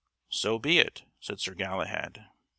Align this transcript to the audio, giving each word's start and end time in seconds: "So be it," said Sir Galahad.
"So 0.31 0.57
be 0.57 0.79
it," 0.79 1.03
said 1.19 1.39
Sir 1.39 1.53
Galahad. 1.53 2.25